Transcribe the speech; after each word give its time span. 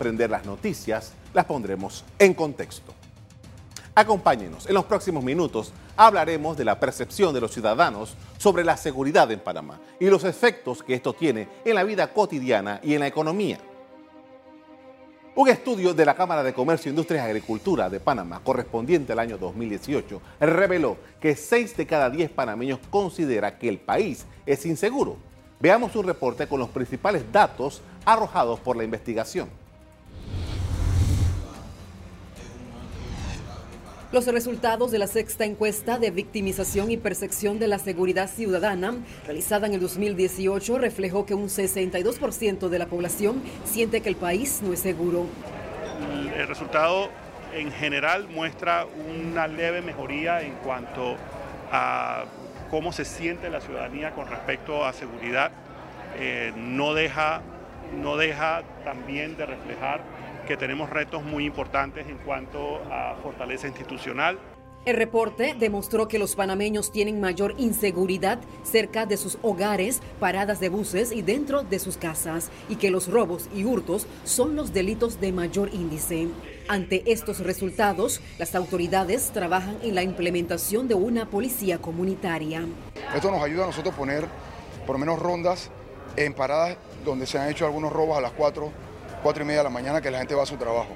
comprender 0.00 0.30
las 0.30 0.46
noticias, 0.46 1.12
las 1.34 1.44
pondremos 1.44 2.06
en 2.18 2.32
contexto. 2.32 2.94
Acompáñenos, 3.94 4.66
en 4.66 4.72
los 4.72 4.86
próximos 4.86 5.22
minutos 5.22 5.74
hablaremos 5.94 6.56
de 6.56 6.64
la 6.64 6.80
percepción 6.80 7.34
de 7.34 7.40
los 7.42 7.52
ciudadanos 7.52 8.14
sobre 8.38 8.64
la 8.64 8.78
seguridad 8.78 9.30
en 9.30 9.40
Panamá 9.40 9.78
y 10.00 10.06
los 10.06 10.24
efectos 10.24 10.82
que 10.82 10.94
esto 10.94 11.12
tiene 11.12 11.48
en 11.66 11.74
la 11.74 11.84
vida 11.84 12.14
cotidiana 12.14 12.80
y 12.82 12.94
en 12.94 13.00
la 13.00 13.08
economía. 13.08 13.58
Un 15.34 15.50
estudio 15.50 15.92
de 15.92 16.06
la 16.06 16.14
Cámara 16.14 16.42
de 16.42 16.54
Comercio, 16.54 16.88
Industrias 16.88 17.26
y 17.26 17.28
Agricultura 17.28 17.90
de 17.90 18.00
Panamá, 18.00 18.40
correspondiente 18.42 19.12
al 19.12 19.18
año 19.18 19.36
2018, 19.36 20.22
reveló 20.40 20.96
que 21.20 21.36
6 21.36 21.76
de 21.76 21.86
cada 21.86 22.08
10 22.08 22.30
panameños 22.30 22.80
considera 22.88 23.58
que 23.58 23.68
el 23.68 23.78
país 23.78 24.24
es 24.46 24.64
inseguro. 24.64 25.18
Veamos 25.60 25.94
un 25.94 26.06
reporte 26.06 26.46
con 26.46 26.58
los 26.58 26.70
principales 26.70 27.30
datos 27.30 27.82
arrojados 28.06 28.60
por 28.60 28.78
la 28.78 28.84
investigación. 28.84 29.60
Los 34.12 34.26
resultados 34.26 34.90
de 34.90 34.98
la 34.98 35.06
sexta 35.06 35.44
encuesta 35.44 35.96
de 35.96 36.10
victimización 36.10 36.90
y 36.90 36.96
percepción 36.96 37.60
de 37.60 37.68
la 37.68 37.78
seguridad 37.78 38.28
ciudadana, 38.28 38.94
realizada 39.24 39.68
en 39.68 39.74
el 39.74 39.80
2018, 39.80 40.78
reflejó 40.78 41.26
que 41.26 41.34
un 41.34 41.46
62% 41.46 42.68
de 42.68 42.78
la 42.80 42.86
población 42.86 43.40
siente 43.64 44.00
que 44.00 44.08
el 44.08 44.16
país 44.16 44.62
no 44.64 44.72
es 44.72 44.80
seguro. 44.80 45.26
El 46.36 46.48
resultado 46.48 47.08
en 47.54 47.70
general 47.70 48.26
muestra 48.28 48.84
una 48.84 49.46
leve 49.46 49.80
mejoría 49.80 50.42
en 50.42 50.54
cuanto 50.54 51.14
a 51.70 52.24
cómo 52.68 52.92
se 52.92 53.04
siente 53.04 53.48
la 53.48 53.60
ciudadanía 53.60 54.10
con 54.10 54.26
respecto 54.26 54.84
a 54.84 54.92
seguridad. 54.92 55.52
Eh, 56.18 56.52
no, 56.56 56.94
deja, 56.94 57.42
no 58.02 58.16
deja 58.16 58.62
también 58.84 59.36
de 59.36 59.46
reflejar 59.46 60.00
que 60.50 60.56
tenemos 60.56 60.90
retos 60.90 61.22
muy 61.22 61.44
importantes 61.44 62.08
en 62.08 62.18
cuanto 62.18 62.82
a 62.90 63.14
fortaleza 63.22 63.68
institucional. 63.68 64.36
El 64.84 64.96
reporte 64.96 65.54
demostró 65.56 66.08
que 66.08 66.18
los 66.18 66.34
panameños 66.34 66.90
tienen 66.90 67.20
mayor 67.20 67.54
inseguridad 67.56 68.40
cerca 68.64 69.06
de 69.06 69.16
sus 69.16 69.38
hogares, 69.42 70.00
paradas 70.18 70.58
de 70.58 70.68
buses 70.68 71.12
y 71.12 71.22
dentro 71.22 71.62
de 71.62 71.78
sus 71.78 71.96
casas, 71.96 72.50
y 72.68 72.74
que 72.74 72.90
los 72.90 73.06
robos 73.06 73.48
y 73.54 73.64
hurtos 73.64 74.08
son 74.24 74.56
los 74.56 74.72
delitos 74.72 75.20
de 75.20 75.30
mayor 75.30 75.72
índice. 75.72 76.26
Ante 76.66 77.04
estos 77.12 77.38
resultados, 77.38 78.20
las 78.36 78.56
autoridades 78.56 79.30
trabajan 79.30 79.78
en 79.84 79.94
la 79.94 80.02
implementación 80.02 80.88
de 80.88 80.94
una 80.94 81.30
policía 81.30 81.78
comunitaria. 81.78 82.64
Esto 83.14 83.30
nos 83.30 83.44
ayuda 83.44 83.62
a 83.62 83.66
nosotros 83.68 83.94
a 83.94 83.96
poner 83.96 84.26
por 84.84 84.96
lo 84.96 84.98
menos 84.98 85.20
rondas 85.20 85.70
en 86.16 86.34
paradas 86.34 86.76
donde 87.04 87.26
se 87.26 87.38
han 87.38 87.48
hecho 87.48 87.66
algunos 87.66 87.92
robos 87.92 88.18
a 88.18 88.20
las 88.20 88.32
4 88.32 88.89
4 89.22 89.42
y 89.42 89.46
media 89.46 89.60
de 89.60 89.64
la 89.64 89.70
mañana 89.70 90.00
que 90.00 90.10
la 90.10 90.18
gente 90.18 90.34
va 90.34 90.42
a 90.42 90.46
su 90.46 90.56
trabajo. 90.56 90.94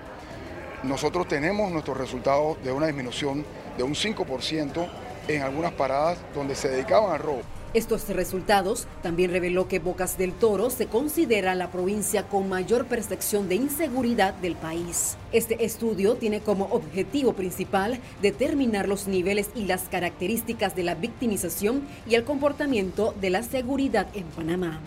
Nosotros 0.83 1.29
tenemos 1.29 1.71
nuestros 1.71 1.97
resultados 1.97 2.63
de 2.63 2.73
una 2.73 2.87
disminución 2.87 3.45
de 3.77 3.83
un 3.83 3.95
5% 3.95 4.87
en 5.29 5.43
algunas 5.43 5.73
paradas 5.73 6.19
donde 6.35 6.55
se 6.55 6.69
dedicaban 6.69 7.13
al 7.13 7.21
robo. 7.21 7.41
Estos 7.75 8.09
resultados 8.09 8.87
también 9.03 9.33
reveló 9.33 9.67
que 9.67 9.81
Bocas 9.81 10.17
del 10.17 10.33
Toro 10.33 10.71
se 10.71 10.87
considera 10.87 11.57
la 11.57 11.73
provincia 11.73 12.29
con 12.29 12.49
mayor 12.49 12.87
percepción 12.87 13.49
de 13.49 13.57
inseguridad 13.57 14.33
del 14.35 14.55
país. 14.55 15.17
Este 15.33 15.65
estudio 15.65 16.15
tiene 16.15 16.41
como 16.41 16.67
objetivo 16.67 17.33
principal 17.33 17.99
determinar 18.23 18.87
los 18.87 19.09
niveles 19.09 19.51
y 19.57 19.65
las 19.65 19.89
características 19.89 20.77
de 20.77 20.85
la 20.85 20.95
victimización 20.95 21.83
y 22.07 22.15
el 22.15 22.23
comportamiento 22.23 23.13
de 23.21 23.31
la 23.31 23.43
seguridad 23.43 24.07
en 24.15 24.25
Panamá. 24.27 24.81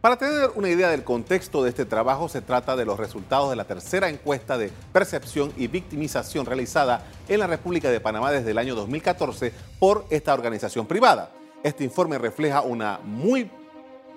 Para 0.00 0.16
tener 0.16 0.52
una 0.54 0.68
idea 0.68 0.90
del 0.90 1.02
contexto 1.02 1.64
de 1.64 1.70
este 1.70 1.84
trabajo, 1.84 2.28
se 2.28 2.40
trata 2.40 2.76
de 2.76 2.84
los 2.84 3.00
resultados 3.00 3.50
de 3.50 3.56
la 3.56 3.64
tercera 3.64 4.08
encuesta 4.08 4.56
de 4.56 4.70
percepción 4.92 5.52
y 5.56 5.66
victimización 5.66 6.46
realizada 6.46 7.04
en 7.28 7.40
la 7.40 7.48
República 7.48 7.90
de 7.90 7.98
Panamá 7.98 8.30
desde 8.30 8.52
el 8.52 8.58
año 8.58 8.76
2014 8.76 9.52
por 9.80 10.06
esta 10.10 10.34
organización 10.34 10.86
privada. 10.86 11.32
Este 11.64 11.82
informe 11.82 12.16
refleja 12.16 12.60
una 12.60 13.00
muy 13.02 13.50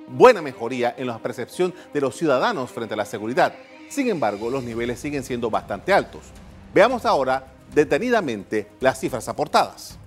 buena 0.08 0.44
mejoría 0.44 0.94
en 0.96 1.08
la 1.08 1.18
percepción 1.18 1.74
de 1.91 2.02
los 2.02 2.16
ciudadanos 2.16 2.70
frente 2.70 2.94
a 2.94 2.97
la 2.97 3.06
seguridad. 3.06 3.56
Sin 3.90 4.08
embargo, 4.08 4.52
los 4.52 4.64
niveles 4.64 5.00
siguen 5.00 5.24
siendo 5.24 5.50
bastante 5.50 5.94
altos. 5.94 6.22
Veamos 6.75 7.06
ahora 7.06 7.47
detenidamente 7.74 8.68
las 8.81 9.00
cifras 9.00 9.28
aportadas 9.28 9.97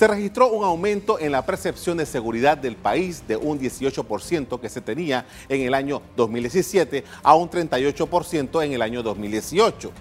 se 0.00 0.08
registró 0.08 0.48
un 0.48 0.64
aumento 0.64 1.18
en 1.18 1.30
la 1.30 1.44
percepción 1.44 1.98
de 1.98 2.06
seguridad 2.06 2.56
del 2.56 2.74
país 2.74 3.22
de 3.28 3.36
un 3.36 3.60
18% 3.60 4.58
que 4.58 4.70
se 4.70 4.80
tenía 4.80 5.26
en 5.46 5.60
el 5.60 5.74
año 5.74 6.00
2017 6.16 7.04
a 7.22 7.34
un 7.34 7.50
38% 7.50 8.64
en 8.64 8.72
el 8.72 8.80
año 8.80 9.02
2018, 9.02 9.92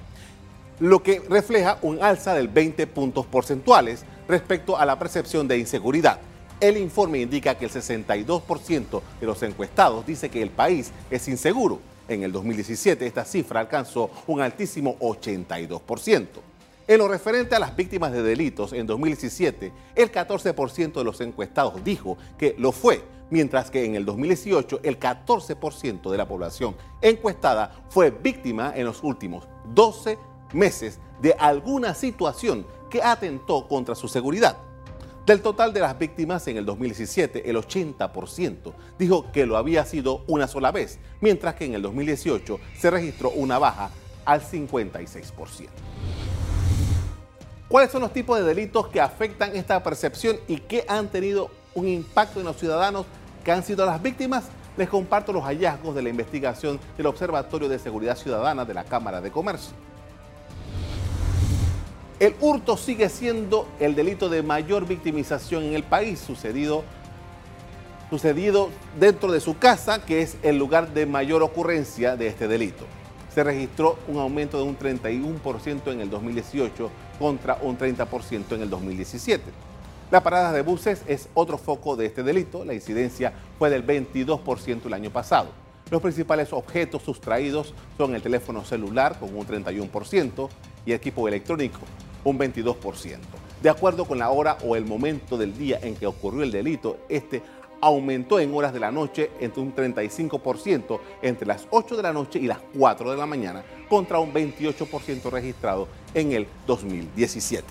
lo 0.80 1.04
que 1.04 1.20
refleja 1.28 1.80
un 1.82 2.02
alza 2.02 2.34
del 2.34 2.48
20 2.48 2.88
puntos 2.88 3.26
porcentuales 3.26 4.06
respecto 4.30 4.78
a 4.78 4.86
la 4.86 4.98
percepción 4.98 5.50
de 5.50 5.58
inseguridad. 5.58 6.22
El 6.62 6.78
informe 6.78 7.20
indica 7.20 7.56
que 7.56 7.66
el 7.66 7.72
62% 7.72 9.02
de 9.20 9.28
los 9.28 9.44
encuestados 9.44 10.06
dice 10.06 10.30
que 10.30 10.42
el 10.42 10.50
país 10.50 10.94
es 11.12 11.28
inseguro. 11.28 11.82
En 12.08 12.24
el 12.24 12.32
2017 12.32 13.06
esta 13.06 13.26
cifra 13.26 13.60
alcanzó 13.60 14.10
un 14.28 14.40
altísimo 14.40 14.98
82%. 15.00 16.49
En 16.90 16.98
lo 16.98 17.08
referente 17.08 17.56
a 17.56 17.60
las 17.60 17.76
víctimas 17.76 18.12
de 18.12 18.24
delitos, 18.24 18.74
en 18.74 18.88
2017, 18.88 19.72
el 19.94 20.12
14% 20.12 20.94
de 20.94 21.04
los 21.04 21.22
encuestados 21.22 21.84
dijo 21.84 22.18
que 22.36 22.56
lo 22.58 22.72
fue, 22.72 23.04
mientras 23.30 23.70
que 23.70 23.86
en 23.86 23.94
el 23.94 24.06
2018 24.06 24.80
el 24.82 25.00
14% 25.00 26.10
de 26.10 26.18
la 26.18 26.28
población 26.28 26.76
encuestada 27.04 27.84
fue 27.90 28.10
víctima 28.10 28.74
en 28.76 28.86
los 28.88 29.04
últimos 29.04 29.48
12 29.72 30.18
meses 30.54 30.98
de 31.22 31.34
alguna 31.34 31.94
situación 31.94 32.66
que 32.90 33.04
atentó 33.04 33.68
contra 33.68 33.94
su 33.94 34.08
seguridad. 34.08 34.58
Del 35.28 35.44
total 35.44 35.72
de 35.74 35.82
las 35.82 36.00
víctimas 36.00 36.48
en 36.48 36.58
el 36.58 36.66
2017, 36.66 37.48
el 37.48 37.56
80% 37.58 38.74
dijo 38.98 39.32
que 39.32 39.46
lo 39.46 39.58
había 39.58 39.86
sido 39.86 40.24
una 40.28 40.48
sola 40.48 40.72
vez, 40.72 40.98
mientras 41.22 41.54
que 41.54 41.66
en 41.66 41.76
el 41.76 41.84
2018 41.84 42.60
se 42.80 42.90
registró 42.90 43.30
una 43.30 43.60
baja 43.60 43.92
al 44.26 44.42
56%. 44.42 45.68
¿Cuáles 47.70 47.92
son 47.92 48.02
los 48.02 48.12
tipos 48.12 48.36
de 48.36 48.44
delitos 48.44 48.88
que 48.88 49.00
afectan 49.00 49.56
esta 49.56 49.84
percepción 49.84 50.38
y 50.48 50.58
que 50.58 50.86
han 50.88 51.08
tenido 51.08 51.52
un 51.76 51.88
impacto 51.88 52.40
en 52.40 52.48
los 52.48 52.58
ciudadanos 52.58 53.06
que 53.44 53.52
han 53.52 53.64
sido 53.64 53.86
las 53.86 54.02
víctimas? 54.02 54.46
Les 54.76 54.90
comparto 54.90 55.32
los 55.32 55.44
hallazgos 55.44 55.94
de 55.94 56.02
la 56.02 56.10
investigación 56.10 56.80
del 56.98 57.06
Observatorio 57.06 57.70
de 57.70 57.78
Seguridad 57.78 58.18
Ciudadana 58.18 58.66
de 58.66 58.74
la 58.74 58.86
Cámara 58.86 59.22
de 59.22 59.30
Comercio. 59.30 59.74
El 62.20 62.34
hurto 62.42 62.76
sigue 62.76 63.08
siendo 63.08 63.68
el 63.80 63.94
delito 63.94 64.30
de 64.30 64.42
mayor 64.42 64.88
victimización 64.88 65.64
en 65.66 65.76
el 65.76 65.84
país, 65.84 66.20
sucedido, 66.20 66.84
sucedido 68.10 68.72
dentro 69.00 69.32
de 69.32 69.42
su 69.42 69.60
casa, 69.60 70.04
que 70.04 70.24
es 70.24 70.38
el 70.42 70.58
lugar 70.58 70.92
de 70.96 71.06
mayor 71.06 71.44
ocurrencia 71.44 72.16
de 72.18 72.30
este 72.30 72.48
delito 72.48 72.86
se 73.34 73.44
registró 73.44 73.98
un 74.08 74.18
aumento 74.18 74.58
de 74.58 74.64
un 74.64 74.78
31% 74.78 75.92
en 75.92 76.02
el 76.02 76.10
2018 76.10 76.90
contra 77.18 77.58
un 77.62 77.78
30% 77.78 78.56
en 78.56 78.62
el 78.62 78.70
2017. 78.70 79.44
La 80.12 80.24
parada 80.24 80.52
de 80.52 80.62
buses 80.62 81.04
es 81.08 81.30
otro 81.34 81.58
foco 81.58 81.96
de 81.96 82.08
este 82.08 82.24
delito. 82.24 82.66
La 82.66 82.74
incidencia 82.74 83.34
fue 83.60 83.70
del 83.70 83.86
22% 83.86 84.86
el 84.86 84.94
año 84.94 85.12
pasado. 85.12 85.50
Los 85.92 86.02
principales 86.02 86.54
objetos 86.54 87.04
sustraídos 87.04 87.74
son 87.98 88.16
el 88.16 88.22
teléfono 88.22 88.66
celular 88.66 89.20
con 89.20 89.36
un 89.36 89.46
31% 89.46 90.50
y 90.86 90.94
equipo 90.94 91.28
electrónico 91.28 91.80
un 92.24 92.38
22%. 92.38 93.18
De 93.62 93.70
acuerdo 93.70 94.06
con 94.06 94.20
la 94.20 94.30
hora 94.30 94.58
o 94.64 94.76
el 94.76 94.86
momento 94.86 95.38
del 95.38 95.58
día 95.58 95.80
en 95.82 95.96
que 95.96 96.08
ocurrió 96.08 96.44
el 96.44 96.52
delito, 96.52 96.98
este 97.10 97.42
aumentó 97.82 98.40
en 98.40 98.54
horas 98.54 98.74
de 98.74 98.80
la 98.80 98.92
noche 98.92 99.32
entre 99.40 99.62
un 99.62 99.76
35% 99.76 101.00
entre 101.22 101.48
las 101.48 101.68
8 101.70 101.98
de 101.98 102.04
la 102.04 102.14
noche 102.14 102.40
y 102.40 102.48
las 102.48 102.60
4 102.78 103.12
de 103.12 103.18
la 103.18 103.26
mañana 103.26 103.64
contra 103.88 104.20
un 104.20 104.34
28% 104.34 105.30
registrado 105.30 105.88
en 106.14 106.32
el 106.32 106.48
2017. 106.68 107.66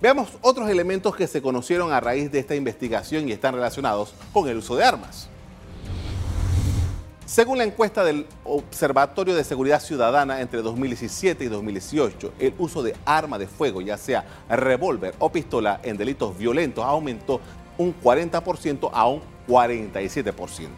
Veamos 0.00 0.30
otros 0.40 0.68
elementos 0.68 1.14
que 1.14 1.28
se 1.28 1.40
conocieron 1.40 1.92
a 1.92 2.00
raíz 2.00 2.32
de 2.32 2.40
esta 2.40 2.56
investigación 2.56 3.28
y 3.28 3.32
están 3.32 3.54
relacionados 3.54 4.14
con 4.32 4.48
el 4.48 4.58
uso 4.58 4.74
de 4.74 4.84
armas. 4.84 5.28
Según 7.24 7.56
la 7.56 7.64
encuesta 7.64 8.04
del 8.04 8.26
Observatorio 8.44 9.34
de 9.34 9.44
Seguridad 9.44 9.80
Ciudadana 9.80 10.40
entre 10.40 10.60
2017 10.60 11.44
y 11.44 11.48
2018, 11.48 12.32
el 12.38 12.52
uso 12.58 12.82
de 12.82 12.94
arma 13.06 13.38
de 13.38 13.46
fuego, 13.46 13.80
ya 13.80 13.96
sea 13.96 14.26
revólver 14.50 15.14
o 15.18 15.30
pistola 15.30 15.80
en 15.82 15.96
delitos 15.96 16.36
violentos, 16.36 16.84
aumentó 16.84 17.40
un 17.78 17.94
40% 18.00 18.90
a 18.92 19.06
un 19.08 19.20
47%. 19.48 20.68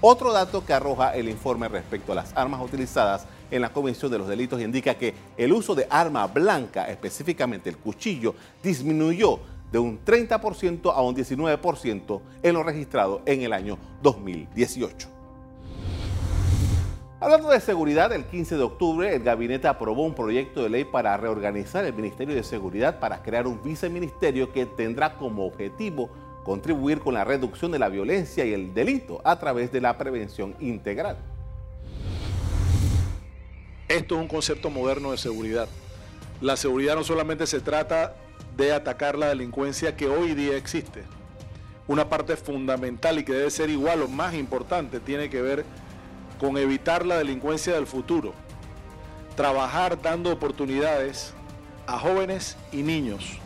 Otro 0.00 0.32
dato 0.32 0.64
que 0.64 0.74
arroja 0.74 1.14
el 1.14 1.28
informe 1.28 1.68
respecto 1.68 2.12
a 2.12 2.16
las 2.16 2.36
armas 2.36 2.60
utilizadas 2.60 3.26
en 3.50 3.62
la 3.62 3.72
Comisión 3.72 4.10
de 4.10 4.18
los 4.18 4.28
Delitos 4.28 4.60
indica 4.60 4.94
que 4.94 5.14
el 5.36 5.52
uso 5.52 5.74
de 5.74 5.86
arma 5.88 6.26
blanca, 6.26 6.88
específicamente 6.90 7.70
el 7.70 7.78
cuchillo, 7.78 8.34
disminuyó 8.62 9.40
de 9.72 9.78
un 9.78 10.04
30% 10.04 10.92
a 10.94 11.02
un 11.02 11.16
19% 11.16 12.20
en 12.42 12.54
lo 12.54 12.62
registrado 12.62 13.22
en 13.24 13.42
el 13.42 13.52
año 13.52 13.78
2018. 14.02 15.08
Hablando 17.20 17.48
de 17.48 17.60
seguridad, 17.60 18.12
el 18.12 18.26
15 18.26 18.58
de 18.58 18.62
octubre 18.62 19.16
el 19.16 19.22
gabinete 19.22 19.66
aprobó 19.66 20.04
un 20.04 20.14
proyecto 20.14 20.62
de 20.62 20.68
ley 20.68 20.84
para 20.84 21.16
reorganizar 21.16 21.84
el 21.86 21.94
Ministerio 21.94 22.34
de 22.34 22.42
Seguridad 22.42 23.00
para 23.00 23.22
crear 23.22 23.46
un 23.46 23.62
viceministerio 23.62 24.52
que 24.52 24.66
tendrá 24.66 25.16
como 25.16 25.46
objetivo 25.46 26.10
contribuir 26.44 27.00
con 27.00 27.14
la 27.14 27.24
reducción 27.24 27.72
de 27.72 27.78
la 27.78 27.88
violencia 27.88 28.44
y 28.44 28.52
el 28.52 28.74
delito 28.74 29.20
a 29.24 29.38
través 29.38 29.72
de 29.72 29.80
la 29.80 29.96
prevención 29.98 30.54
integral. 30.60 31.16
Esto 33.88 34.14
es 34.14 34.20
un 34.20 34.28
concepto 34.28 34.70
moderno 34.70 35.10
de 35.10 35.18
seguridad. 35.18 35.68
La 36.40 36.56
seguridad 36.56 36.94
no 36.94 37.04
solamente 37.04 37.46
se 37.46 37.60
trata 37.60 38.14
de 38.56 38.72
atacar 38.72 39.18
la 39.18 39.28
delincuencia 39.28 39.96
que 39.96 40.06
hoy 40.06 40.34
día 40.34 40.56
existe. 40.56 41.02
Una 41.86 42.08
parte 42.08 42.36
fundamental 42.36 43.18
y 43.18 43.24
que 43.24 43.32
debe 43.32 43.50
ser 43.50 43.70
igual 43.70 44.02
o 44.02 44.08
más 44.08 44.34
importante 44.34 45.00
tiene 45.00 45.30
que 45.30 45.42
ver 45.42 45.64
con 46.38 46.56
evitar 46.58 47.06
la 47.06 47.18
delincuencia 47.18 47.74
del 47.74 47.86
futuro. 47.86 48.34
Trabajar 49.36 50.00
dando 50.00 50.30
oportunidades 50.30 51.32
a 51.86 51.98
jóvenes 51.98 52.56
y 52.72 52.82
niños 52.82 53.38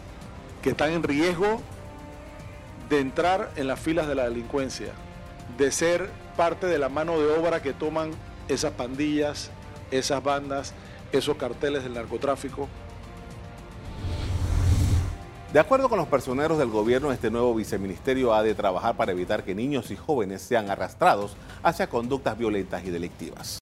que 0.63 0.71
están 0.71 0.91
en 0.91 1.03
riesgo 1.03 1.61
de 2.89 3.01
entrar 3.01 3.51
en 3.57 3.67
las 3.67 3.79
filas 3.79 4.09
de 4.09 4.15
la 4.15 4.25
delincuencia, 4.25 4.93
de 5.57 5.71
ser 5.71 6.11
parte 6.37 6.67
de 6.67 6.79
la 6.79 6.89
mano 6.89 7.19
de 7.19 7.27
obra 7.37 7.63
que 7.63 7.73
toman 7.73 8.11
esas 8.49 8.73
pandillas, 8.73 9.51
esas 9.91 10.23
bandas, 10.23 10.73
esos 11.13 11.37
carteles 11.37 11.83
del 11.85 11.95
narcotráfico. 11.95 12.69
De 15.53 15.59
acuerdo 15.59 15.89
con 15.89 15.99
los 15.99 16.09
personeros 16.09 16.59
del 16.59 16.69
gobierno, 16.69 17.11
este 17.11 17.31
nuevo 17.31 17.55
viceministerio 17.55 18.35
ha 18.35 18.43
de 18.43 18.55
trabajar 18.55 18.97
para 18.97 19.13
evitar 19.13 19.45
que 19.45 19.55
niños 19.55 19.91
y 19.91 19.97
jóvenes 19.97 20.43
sean 20.43 20.71
arrastrados 20.71 21.37
hacia 21.63 21.89
conductas 21.89 22.37
violentas 22.37 22.85
y 22.85 22.91
delictivas. 22.91 23.57